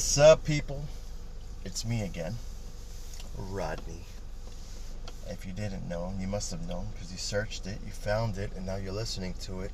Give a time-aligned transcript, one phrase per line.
[0.00, 0.86] What's up, people?
[1.62, 2.36] It's me again,
[3.36, 4.06] Rodney.
[5.28, 8.50] If you didn't know, you must have known because you searched it, you found it,
[8.56, 9.72] and now you're listening to it.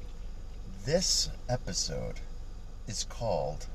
[0.84, 2.16] This episode
[2.88, 3.66] is called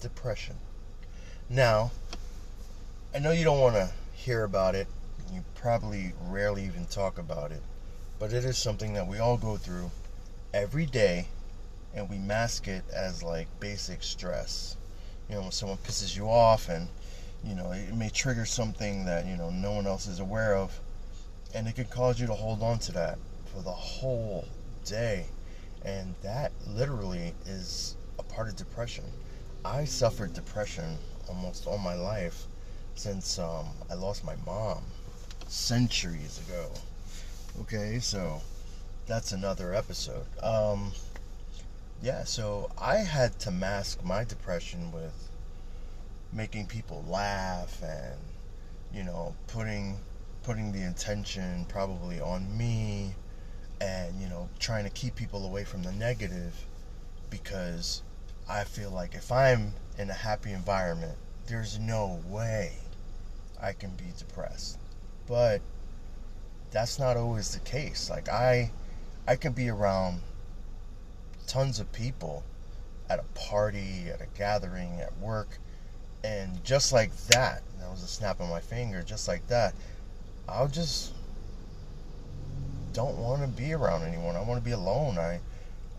[0.00, 0.56] Depression.
[1.50, 1.90] Now,
[3.14, 4.86] I know you don't want to hear about it,
[5.30, 7.62] you probably rarely even talk about it,
[8.18, 9.90] but it is something that we all go through
[10.54, 11.28] every day
[11.94, 14.78] and we mask it as like basic stress.
[15.28, 16.88] You know, when someone pisses you off and
[17.44, 20.78] you know, it may trigger something that, you know, no one else is aware of
[21.54, 24.46] and it can cause you to hold on to that for the whole
[24.84, 25.26] day.
[25.84, 29.04] And that literally is a part of depression.
[29.64, 32.46] I suffered depression almost all my life
[32.94, 34.82] since um, I lost my mom
[35.48, 36.70] centuries ago.
[37.62, 38.40] Okay, so
[39.06, 40.26] that's another episode.
[40.42, 40.92] Um,
[42.02, 45.30] yeah, so I had to mask my depression with
[46.32, 48.18] making people laugh and
[48.92, 49.98] you know putting
[50.42, 53.14] putting the intention probably on me
[53.80, 56.66] and you know trying to keep people away from the negative
[57.30, 58.02] because
[58.48, 62.72] I feel like if I'm in a happy environment there's no way
[63.60, 64.78] I can be depressed.
[65.28, 65.60] But
[66.72, 68.10] that's not always the case.
[68.10, 68.72] Like I
[69.28, 70.20] I can be around
[71.46, 72.44] tons of people
[73.08, 75.58] at a party, at a gathering, at work,
[76.24, 79.74] and just like that, that was a snap of my finger, just like that,
[80.48, 81.12] I'll just
[82.92, 84.36] don't want to be around anyone.
[84.36, 85.18] I want to be alone.
[85.18, 85.40] I,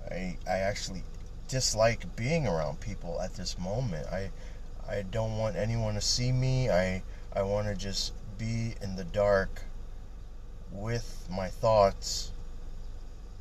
[0.09, 1.03] I, I actually
[1.47, 4.07] dislike being around people at this moment.
[4.07, 4.31] I,
[4.87, 6.69] I don't want anyone to see me.
[6.69, 9.63] I, I want to just be in the dark
[10.71, 12.31] with my thoughts,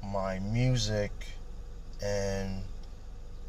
[0.03, 1.13] my music,
[2.03, 2.65] and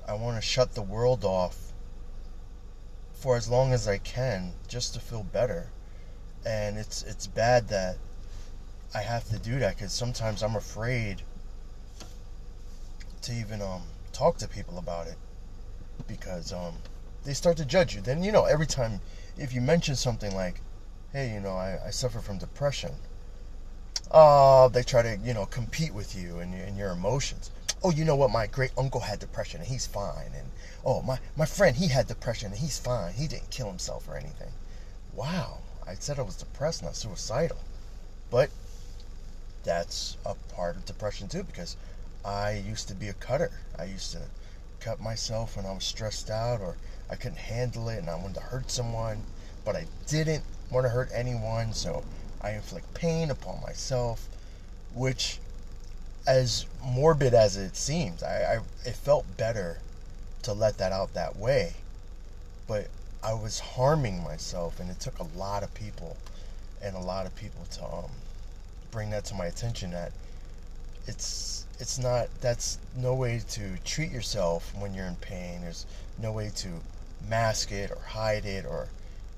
[0.07, 1.73] I want to shut the world off
[3.13, 5.69] for as long as I can just to feel better.
[6.45, 7.97] And it's it's bad that
[8.93, 11.23] I have to do that cuz sometimes I'm afraid
[13.21, 15.17] to even um talk to people about it
[16.05, 16.75] because um
[17.23, 18.01] they start to judge you.
[18.01, 19.01] Then you know every time
[19.37, 20.61] if you mention something like,
[21.11, 22.97] "Hey, you know, I, I suffer from depression,"
[24.11, 27.49] oh, they try to you know compete with you and, and your emotions
[27.83, 28.31] oh, you know what?
[28.31, 30.31] My great uncle had depression and he's fine.
[30.35, 30.47] And
[30.85, 33.13] oh, my, my friend, he had depression and he's fine.
[33.13, 34.51] He didn't kill himself or anything.
[35.13, 35.59] Wow.
[35.85, 37.57] I said I was depressed, not suicidal.
[38.31, 38.49] But
[39.63, 41.75] that's a part of depression too because
[42.23, 43.51] I used to be a cutter.
[43.77, 44.21] I used to
[44.79, 46.77] cut myself when I was stressed out or
[47.09, 49.23] I couldn't handle it and I wanted to hurt someone,
[49.65, 52.03] but I didn't want to hurt anyone, so
[52.41, 54.27] I inflict pain upon myself,
[54.93, 55.39] which
[56.25, 59.79] as morbid as it seems, I, I it felt better
[60.43, 61.73] to let that out that way.
[62.67, 62.87] But
[63.21, 66.17] I was harming myself, and it took a lot of people
[66.81, 68.11] and a lot of people to um,
[68.91, 69.91] bring that to my attention.
[69.91, 70.11] That
[71.07, 75.61] it's it's not that's no way to treat yourself when you're in pain.
[75.61, 75.85] There's
[76.21, 76.69] no way to
[77.27, 78.87] mask it or hide it or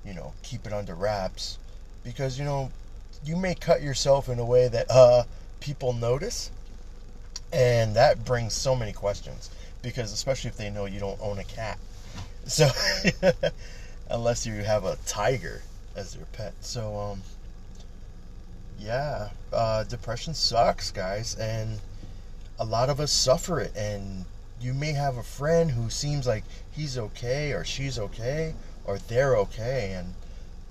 [0.03, 1.57] you know keep it under wraps
[2.03, 2.71] because you know
[3.23, 5.23] you may cut yourself in a way that uh
[5.59, 6.51] people notice
[7.51, 9.49] and that brings so many questions
[9.81, 11.77] because, especially if they know you don't own a cat.
[12.47, 12.69] So,
[14.09, 15.61] unless you have a tiger
[15.95, 16.53] as your pet.
[16.61, 17.21] So, um,
[18.79, 21.79] yeah, uh, depression sucks, guys, and
[22.59, 23.75] a lot of us suffer it.
[23.75, 24.25] And
[24.59, 28.53] you may have a friend who seems like he's okay or she's okay
[28.85, 30.13] or they're okay, and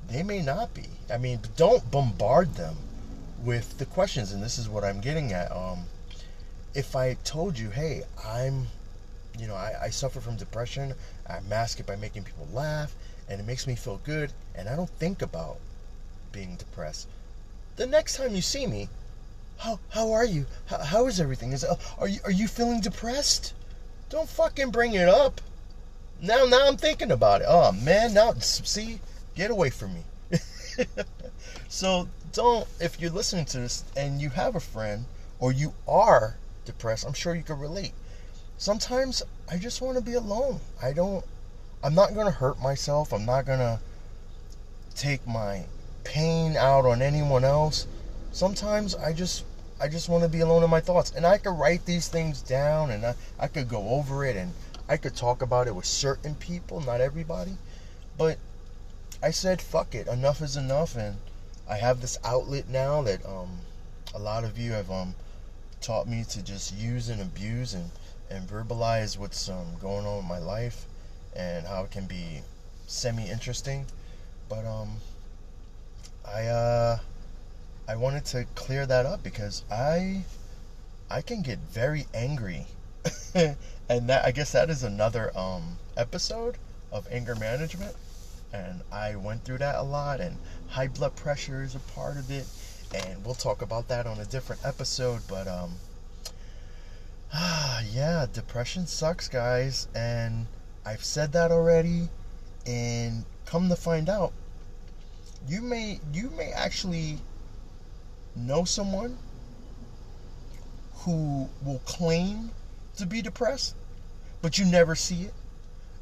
[0.08, 0.86] they may not be.
[1.12, 2.76] I mean, don't bombard them
[3.42, 5.50] with the questions, and this is what I'm getting at.
[5.50, 5.86] Um,
[6.74, 8.66] if I told you, hey, I'm,
[9.38, 10.94] you know, I, I suffer from depression,
[11.28, 12.94] I mask it by making people laugh,
[13.28, 15.58] and it makes me feel good, and I don't think about
[16.32, 17.08] being depressed.
[17.76, 18.88] The next time you see me,
[19.58, 20.46] how how are you?
[20.66, 21.52] How, how is everything?
[21.52, 21.64] Is
[21.98, 23.54] are you are you feeling depressed?
[24.10, 25.40] Don't fucking bring it up.
[26.20, 27.46] Now now I'm thinking about it.
[27.48, 29.00] Oh man, now see,
[29.36, 30.38] get away from me.
[31.68, 35.04] so don't if you're listening to this and you have a friend
[35.38, 37.92] or you are depressed, I'm sure you can relate.
[38.58, 40.60] Sometimes I just want to be alone.
[40.82, 41.24] I don't,
[41.82, 43.12] I'm not going to hurt myself.
[43.12, 43.80] I'm not going to
[44.94, 45.64] take my
[46.04, 47.86] pain out on anyone else.
[48.32, 49.44] Sometimes I just,
[49.80, 51.12] I just want to be alone in my thoughts.
[51.14, 54.52] And I could write these things down and I, I could go over it and
[54.88, 57.56] I could talk about it with certain people, not everybody.
[58.16, 58.38] But
[59.22, 60.96] I said, fuck it, enough is enough.
[60.96, 61.16] And
[61.68, 63.58] I have this outlet now that um,
[64.14, 65.14] a lot of you have um,
[65.84, 67.92] taught me to just use and abuse and,
[68.30, 70.86] and verbalize what's um, going on in my life.
[71.34, 72.42] and how it can be
[72.86, 73.86] semi interesting.
[74.48, 75.02] But um,
[76.24, 76.98] I uh,
[77.88, 80.26] I wanted to clear that up because I
[81.10, 82.68] I can get very angry,
[83.34, 86.58] and that I guess that is another um episode
[86.92, 87.96] of anger management,
[88.52, 92.30] and I went through that a lot, and high blood pressure is a part of
[92.30, 92.48] it,
[92.94, 95.20] and we'll talk about that on a different episode.
[95.28, 95.72] But um,
[97.32, 100.46] ah, yeah, depression sucks, guys, and
[100.86, 102.08] I've said that already,
[102.66, 104.32] and come to find out,
[105.48, 107.18] you may you may actually
[108.36, 109.18] know someone
[110.98, 112.50] who will claim
[112.96, 113.74] to be depressed,
[114.40, 115.34] but you never see it.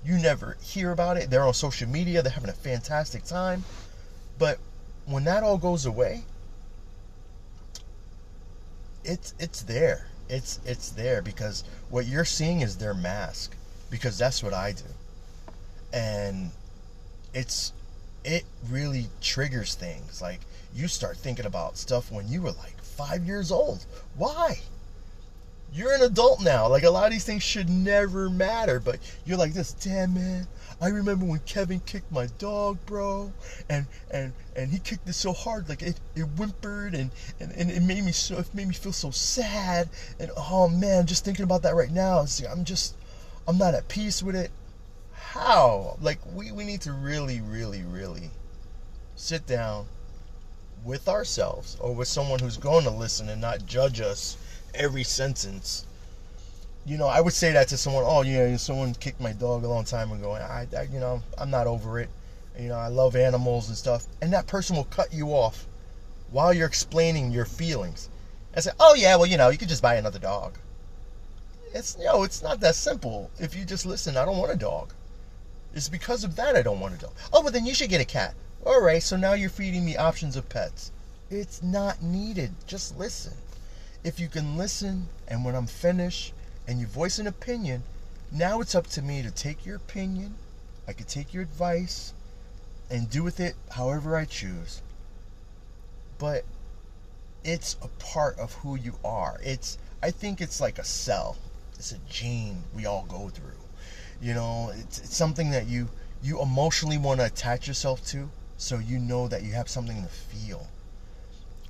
[0.04, 1.30] You never hear about it.
[1.30, 3.64] They're on social media, they're having a fantastic time.
[4.38, 4.58] But
[5.06, 6.24] when that all goes away,
[9.04, 10.06] it's it's there.
[10.28, 13.54] It's it's there because what you're seeing is their mask
[13.90, 14.84] because that's what I do.
[15.92, 16.50] And
[17.34, 17.72] it's
[18.24, 20.22] it really triggers things.
[20.22, 20.40] Like
[20.74, 23.84] you start thinking about stuff when you were like 5 years old.
[24.16, 24.60] Why?
[25.74, 26.68] You're an adult now.
[26.68, 30.46] Like a lot of these things should never matter, but you're like this, damn man.
[30.82, 33.32] I remember when Kevin kicked my dog, bro,
[33.70, 37.10] and and and he kicked it so hard, like it, it whimpered, and,
[37.40, 39.88] and and it made me so it made me feel so sad,
[40.18, 42.18] and oh man, just thinking about that right now,
[42.50, 42.96] I'm just
[43.48, 44.50] I'm not at peace with it.
[45.12, 45.96] How?
[46.02, 48.30] Like we we need to really, really, really
[49.16, 49.86] sit down
[50.84, 54.36] with ourselves or with someone who's going to listen and not judge us
[54.74, 55.86] every sentence.
[56.84, 58.04] You know, I would say that to someone.
[58.06, 61.22] Oh, yeah, someone kicked my dog a long time ago, and I, I, you know,
[61.38, 62.08] I'm not over it.
[62.58, 65.66] You know, I love animals and stuff, and that person will cut you off
[66.30, 68.08] while you're explaining your feelings,
[68.52, 70.58] and say, "Oh yeah, well, you know, you could just buy another dog."
[71.72, 73.30] It's you know, it's not that simple.
[73.38, 74.92] If you just listen, I don't want a dog.
[75.74, 77.14] It's because of that I don't want a dog.
[77.32, 78.34] Oh, but then you should get a cat.
[78.66, 80.90] All right, so now you're feeding me options of pets.
[81.30, 82.52] It's not needed.
[82.66, 83.32] Just listen
[84.04, 86.32] if you can listen and when I'm finished
[86.66, 87.82] and you voice an opinion,
[88.30, 90.34] now it's up to me to take your opinion,
[90.88, 92.12] I could take your advice
[92.90, 94.82] and do with it however I choose.
[96.18, 96.44] But
[97.44, 99.40] it's a part of who you are.
[99.42, 101.36] It's I think it's like a cell.
[101.74, 103.52] It's a gene we all go through.
[104.20, 105.88] You know, it's, it's something that you
[106.22, 110.08] you emotionally want to attach yourself to so you know that you have something to
[110.08, 110.68] feel.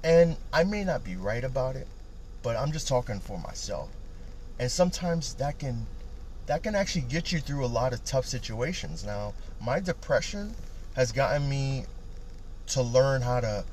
[0.04, 1.86] And I may not be right about it,
[2.42, 3.90] but I'm just talking for myself.
[4.58, 5.86] And sometimes that can
[6.46, 9.04] that can actually get you through a lot of tough situations.
[9.04, 10.54] Now, my depression
[10.94, 11.84] has gotten me
[12.68, 13.64] to learn how to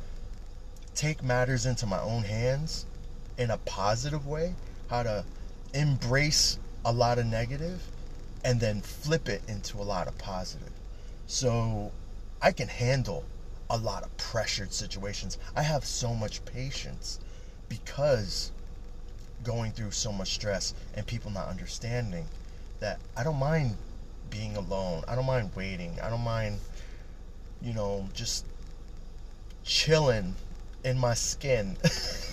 [0.94, 2.86] take matters into my own hands
[3.38, 4.54] in a positive way,
[4.89, 5.25] how to
[5.74, 7.81] embrace a lot of negative
[8.44, 10.71] and then flip it into a lot of positive.
[11.27, 11.92] So
[12.42, 13.24] I can handle
[13.69, 15.38] a lot of pressured situations.
[15.56, 17.19] I have so much patience
[17.68, 18.51] because
[19.44, 22.25] going through so much stress and people not understanding
[22.80, 23.75] that I don't mind
[24.30, 25.03] being alone.
[25.07, 25.97] I don't mind waiting.
[26.01, 26.59] I don't mind,
[27.62, 28.45] you know, just
[29.63, 30.36] chilling
[30.83, 31.75] in my skin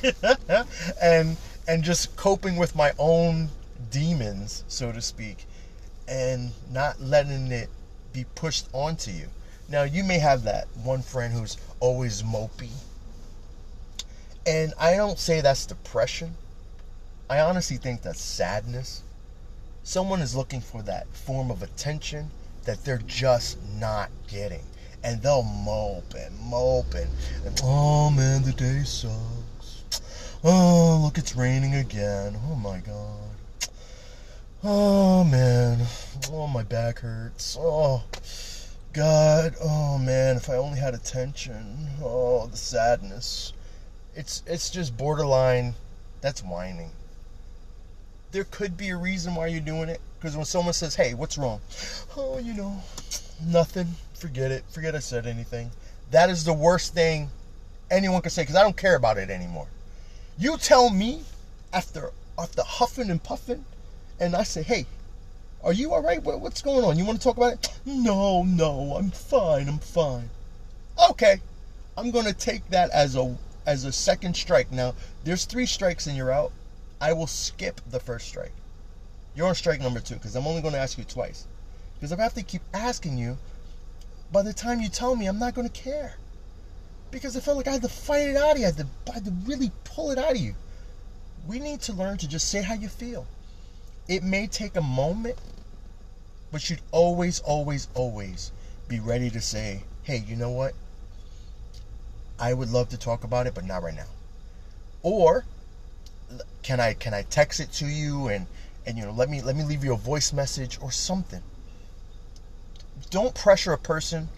[1.03, 1.37] and
[1.69, 3.49] and just coping with my own
[3.91, 5.47] demons, so to speak,
[6.07, 7.69] and not letting it
[8.13, 9.29] be pushed onto you.
[9.69, 12.71] Now, you may have that one friend who's always mopey.
[14.47, 16.37] And I don't say that's depression.
[17.29, 19.03] I honestly think that's sadness.
[19.83, 22.31] Someone is looking for that form of attention
[22.65, 24.63] that they're just not getting.
[25.03, 27.11] And they'll mope and mope and,
[27.45, 29.83] and oh man, the day sucks.
[30.45, 32.37] Oh, look, it's raining again.
[32.49, 33.71] Oh my god.
[34.63, 35.85] Oh man.
[36.31, 37.57] Oh, my back hurts.
[37.59, 38.05] Oh,
[38.93, 39.57] God.
[39.61, 41.89] Oh man, if I only had attention.
[42.01, 43.53] Oh, the sadness.
[44.15, 45.75] It's it's just borderline.
[46.21, 46.93] That's whining
[48.37, 49.99] there could be a reason why you're doing it.
[50.19, 51.59] Because when someone says, hey, what's wrong?
[52.19, 52.83] Oh, you know,
[53.43, 53.87] nothing.
[54.13, 54.63] Forget it.
[54.69, 55.71] Forget I said anything.
[56.11, 57.31] That is the worst thing
[57.91, 59.69] anyone can say because I don't care about it anymore.
[60.39, 61.23] You tell me
[61.73, 63.65] after after huffing and puffing,
[64.21, 64.85] and I say, hey,
[65.65, 66.23] are you all right?
[66.23, 66.99] What's going on?
[66.99, 67.73] You want to talk about it?
[67.87, 69.67] No, no, I'm fine.
[69.67, 70.29] I'm fine.
[71.11, 71.41] Okay,
[71.97, 74.71] I'm gonna take that as a as a second strike.
[74.71, 76.53] Now, there's three strikes and you're out.
[77.01, 78.53] I will skip the first strike.
[79.35, 81.47] You're on strike number two because I'm only going to ask you twice.
[81.95, 83.39] Because if I have to keep asking you,
[84.33, 86.17] by the time you tell me, I'm not going to care.
[87.11, 88.65] Because I felt like I had to fight it out of you.
[88.65, 90.55] I had, to, I had to really pull it out of you.
[91.47, 93.27] We need to learn to just say how you feel.
[94.09, 95.39] It may take a moment
[96.57, 98.53] but you'd always, always, always
[98.89, 100.75] be ready to say, hey, you know what?
[102.39, 104.07] I would love to talk about it, but not right now.
[105.03, 105.45] Or
[106.63, 108.47] can I can I text it to you and
[108.85, 111.43] and you know let me let me leave you a voice message or something.
[113.11, 114.29] Don't pressure a person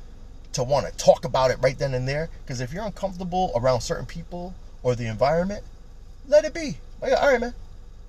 [0.53, 3.81] to want to talk about it right then and there because if you're uncomfortable around
[3.81, 5.65] certain people or the environment,
[6.27, 6.79] let it be.
[7.01, 7.55] Like, all right, man.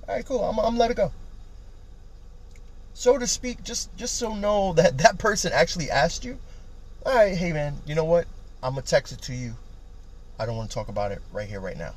[0.08, 0.44] All right, cool.
[0.44, 1.12] I'm I'm let it go.
[2.94, 6.38] So to speak, just just so know that that person actually asked you.
[7.06, 8.26] All right, hey man, you know what?
[8.62, 9.56] I'm gonna text it to you.
[10.38, 11.94] I don't want to talk about it right here, right now.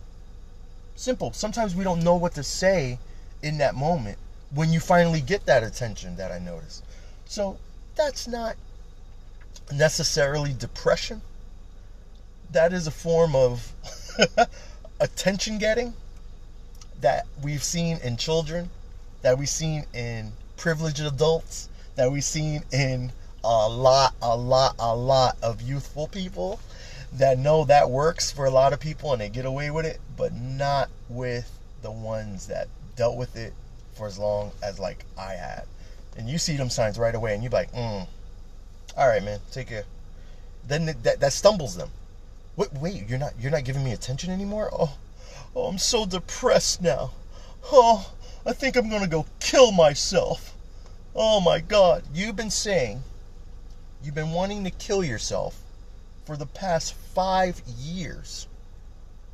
[0.96, 1.32] Simple.
[1.32, 2.98] Sometimes we don't know what to say
[3.42, 4.18] in that moment
[4.54, 6.82] when you finally get that attention that I notice.
[7.24, 7.58] So
[7.96, 8.56] that's not
[9.72, 11.22] necessarily depression.
[12.50, 13.72] That is a form of
[15.00, 15.94] attention getting
[17.00, 18.70] that we've seen in children,
[19.22, 24.94] that we've seen in privileged adults, that we've seen in a lot, a lot, a
[24.94, 26.60] lot of youthful people
[27.14, 30.00] that know that works for a lot of people and they get away with it,
[30.16, 33.52] but not with the ones that dealt with it
[33.94, 35.64] for as long as like I had.
[36.16, 38.06] And you see them signs right away, and you're like, mm,
[38.96, 39.84] all right, man, take care.
[40.66, 41.90] Then that that stumbles them.
[42.56, 44.70] Wait, wait, you're not you're not giving me attention anymore.
[44.72, 44.96] Oh,
[45.56, 47.12] oh, I'm so depressed now.
[47.70, 48.12] Oh,
[48.44, 50.54] I think I'm gonna go kill myself.
[51.14, 53.02] Oh my God, you've been saying
[54.02, 55.60] you've been wanting to kill yourself
[56.24, 58.46] for the past five years.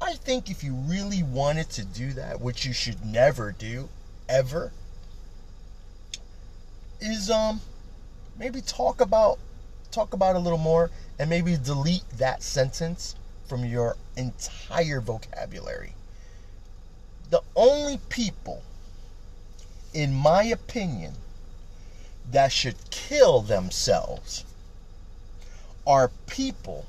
[0.01, 3.89] I think if you really wanted to do that, which you should never do,
[4.29, 4.73] ever,
[7.01, 7.61] is um
[8.37, 9.39] maybe talk about
[9.91, 13.15] talk about a little more and maybe delete that sentence
[13.49, 15.95] from your entire vocabulary.
[17.31, 18.63] The only people,
[19.95, 21.15] in my opinion,
[22.31, 24.45] that should kill themselves
[25.87, 26.87] are people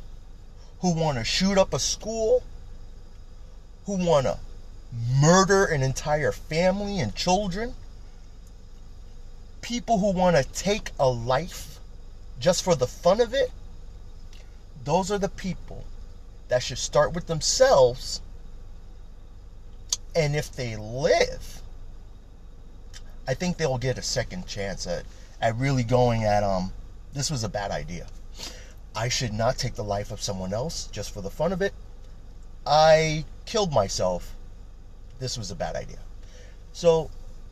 [0.81, 2.43] who want to shoot up a school,
[3.85, 4.37] who want to
[5.21, 7.73] murder an entire family and children,
[9.61, 11.79] people who want to take a life
[12.39, 13.51] just for the fun of it.
[14.85, 15.85] Those are the people
[16.47, 18.21] that should start with themselves.
[20.15, 21.61] And if they live,
[23.27, 25.03] I think they'll get a second chance at,
[25.41, 26.71] at really going at um
[27.13, 28.07] this was a bad idea.
[28.95, 31.73] I should not take the life of someone else just for the fun of it.
[32.65, 34.35] I killed myself.
[35.19, 35.99] This was a bad idea.
[36.73, 37.09] So,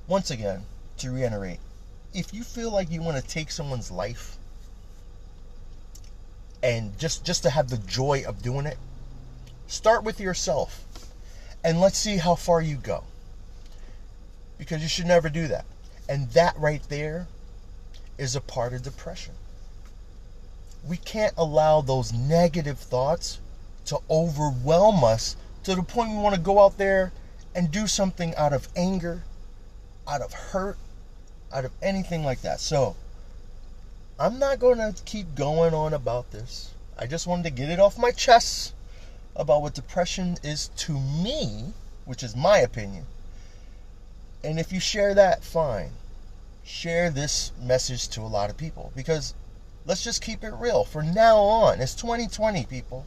[0.07, 0.65] once again,
[0.97, 1.59] to reiterate,
[2.13, 4.37] if you feel like you want to take someone's life
[6.63, 8.77] and just just to have the joy of doing it,
[9.67, 10.83] start with yourself
[11.63, 13.03] and let's see how far you go.
[14.57, 15.65] Because you should never do that.
[16.09, 17.27] And that right there
[18.17, 19.35] is a part of depression
[20.85, 23.39] we can't allow those negative thoughts
[23.85, 27.11] to overwhelm us to the point we want to go out there
[27.55, 29.23] and do something out of anger,
[30.07, 30.77] out of hurt,
[31.51, 32.59] out of anything like that.
[32.59, 32.95] So,
[34.19, 36.71] I'm not going to keep going on about this.
[36.97, 38.73] I just wanted to get it off my chest
[39.35, 41.73] about what depression is to me,
[42.05, 43.05] which is my opinion.
[44.43, 45.91] And if you share that, fine.
[46.63, 49.33] Share this message to a lot of people because
[49.87, 50.83] Let's just keep it real.
[50.83, 53.05] For now on, it's 2020, people.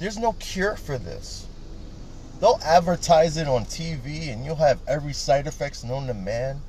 [0.00, 1.46] There's no cure for this.
[2.40, 6.62] They'll advertise it on TV and you'll have every side effects known to man.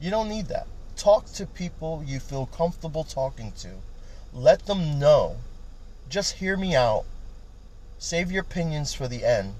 [0.00, 0.66] You don't need that.
[0.96, 3.68] Talk to people you feel comfortable talking to.
[4.34, 5.36] Let them know.
[6.08, 7.04] Just hear me out.
[7.98, 9.54] Save your opinions for the end.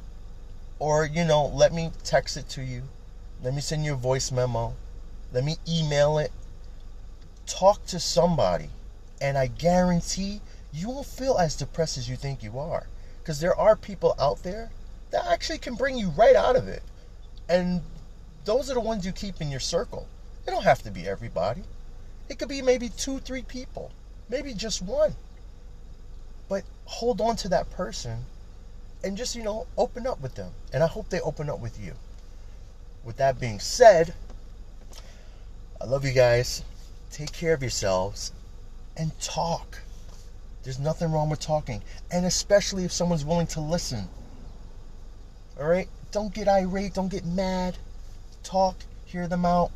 [0.80, 2.82] Or, you know, let me text it to you.
[3.40, 4.74] Let me send you a voice memo.
[5.32, 6.32] Let me email it
[7.48, 8.68] talk to somebody,
[9.20, 10.40] and I guarantee
[10.72, 12.86] you won't feel as depressed as you think you are.
[13.20, 14.70] Because there are people out there
[15.10, 16.82] that actually can bring you right out of it.
[17.48, 17.80] And
[18.44, 20.06] those are the ones you keep in your circle.
[20.46, 21.62] It don't have to be everybody.
[22.28, 23.90] It could be maybe two, three people,
[24.28, 25.14] maybe just one.
[26.48, 28.24] But hold on to that person
[29.02, 30.52] and just, you know, open up with them.
[30.72, 31.94] And I hope they open up with you.
[33.04, 34.14] With that being said,
[35.80, 36.62] I love you guys
[37.10, 38.32] take care of yourselves
[38.96, 39.78] and talk.
[40.62, 44.08] There's nothing wrong with talking, and especially if someone's willing to listen.
[45.58, 45.88] All right?
[46.10, 47.76] Don't get irate, don't get mad.
[48.42, 49.70] Talk, hear them out.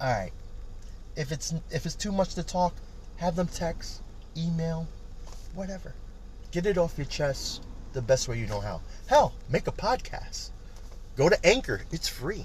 [0.00, 0.32] All right.
[1.16, 2.74] If it's if it's too much to talk,
[3.16, 4.02] have them text,
[4.36, 4.86] email,
[5.54, 5.94] whatever.
[6.50, 8.80] Get it off your chest the best way you know how.
[9.06, 10.50] Hell, make a podcast.
[11.16, 11.82] Go to Anchor.
[11.92, 12.44] It's free.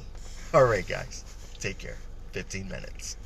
[0.54, 1.24] All right, guys.
[1.60, 1.98] Take care.
[2.34, 3.18] 15 minutes.